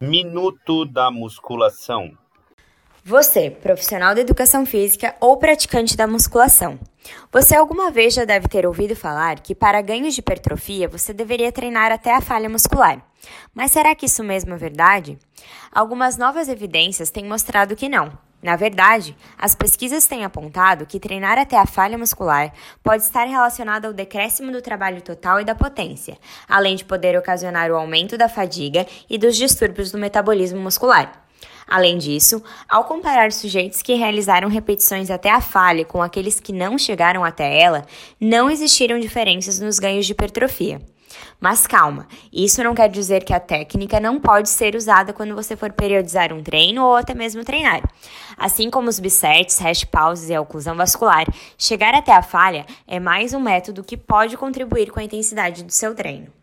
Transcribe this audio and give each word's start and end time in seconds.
Minuto 0.00 0.84
da 0.84 1.10
musculação. 1.10 2.16
Você, 3.04 3.50
profissional 3.50 4.14
da 4.14 4.20
educação 4.20 4.64
física 4.64 5.16
ou 5.20 5.36
praticante 5.36 5.96
da 5.96 6.06
musculação. 6.06 6.78
Você 7.32 7.56
alguma 7.56 7.90
vez 7.90 8.14
já 8.14 8.24
deve 8.24 8.46
ter 8.46 8.64
ouvido 8.64 8.94
falar 8.94 9.40
que 9.40 9.56
para 9.56 9.82
ganhos 9.82 10.14
de 10.14 10.20
hipertrofia 10.20 10.86
você 10.86 11.12
deveria 11.12 11.50
treinar 11.50 11.90
até 11.90 12.14
a 12.14 12.20
falha 12.20 12.48
muscular. 12.48 13.04
Mas 13.52 13.72
será 13.72 13.92
que 13.92 14.06
isso 14.06 14.22
mesmo 14.22 14.54
é 14.54 14.56
verdade? 14.56 15.18
Algumas 15.72 16.16
novas 16.16 16.48
evidências 16.48 17.10
têm 17.10 17.24
mostrado 17.24 17.74
que 17.74 17.88
não. 17.88 18.16
Na 18.40 18.54
verdade, 18.54 19.16
as 19.36 19.54
pesquisas 19.54 20.06
têm 20.06 20.24
apontado 20.24 20.86
que 20.86 21.00
treinar 21.00 21.38
até 21.38 21.56
a 21.56 21.66
falha 21.66 21.98
muscular 21.98 22.52
pode 22.84 23.02
estar 23.02 23.24
relacionado 23.24 23.86
ao 23.86 23.92
decréscimo 23.92 24.52
do 24.52 24.62
trabalho 24.62 25.02
total 25.02 25.40
e 25.40 25.44
da 25.44 25.56
potência, 25.56 26.16
além 26.48 26.76
de 26.76 26.84
poder 26.84 27.18
ocasionar 27.18 27.70
o 27.70 27.76
aumento 27.76 28.16
da 28.16 28.28
fadiga 28.28 28.86
e 29.10 29.18
dos 29.18 29.36
distúrbios 29.36 29.90
do 29.90 29.98
metabolismo 29.98 30.60
muscular. 30.60 31.24
Além 31.66 31.98
disso, 31.98 32.42
ao 32.68 32.84
comparar 32.84 33.30
sujeitos 33.32 33.82
que 33.82 33.94
realizaram 33.94 34.48
repetições 34.48 35.10
até 35.10 35.30
a 35.30 35.40
falha 35.40 35.84
com 35.84 36.02
aqueles 36.02 36.40
que 36.40 36.52
não 36.52 36.78
chegaram 36.78 37.24
até 37.24 37.60
ela, 37.60 37.84
não 38.18 38.48
existiram 38.48 38.98
diferenças 38.98 39.60
nos 39.60 39.78
ganhos 39.78 40.06
de 40.06 40.12
hipertrofia. 40.12 40.80
Mas 41.40 41.66
calma, 41.66 42.06
isso 42.32 42.62
não 42.62 42.74
quer 42.74 42.88
dizer 42.88 43.24
que 43.24 43.32
a 43.32 43.40
técnica 43.40 44.00
não 44.00 44.20
pode 44.20 44.48
ser 44.48 44.74
usada 44.74 45.12
quando 45.12 45.34
você 45.34 45.56
for 45.56 45.72
periodizar 45.72 46.32
um 46.32 46.42
treino 46.42 46.84
ou 46.84 46.96
até 46.96 47.14
mesmo 47.14 47.44
treinar. 47.44 47.82
Assim 48.36 48.70
como 48.70 48.88
os 48.88 49.00
bisets, 49.00 49.58
hash 49.58 49.84
pauses 49.84 50.30
e 50.30 50.34
a 50.34 50.40
oclusão 50.40 50.76
vascular, 50.76 51.26
chegar 51.56 51.94
até 51.94 52.12
a 52.12 52.22
falha 52.22 52.66
é 52.86 53.00
mais 53.00 53.32
um 53.34 53.40
método 53.40 53.84
que 53.84 53.96
pode 53.96 54.36
contribuir 54.36 54.90
com 54.90 55.00
a 55.00 55.04
intensidade 55.04 55.64
do 55.64 55.72
seu 55.72 55.94
treino. 55.94 56.37